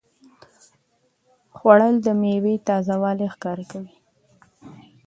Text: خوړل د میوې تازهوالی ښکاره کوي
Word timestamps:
خوړل 1.55 1.95
د 2.05 2.07
میوې 2.21 2.55
تازهوالی 2.67 3.27
ښکاره 3.33 3.65
کوي 3.71 3.95